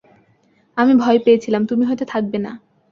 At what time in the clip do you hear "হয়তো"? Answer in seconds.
1.85-2.05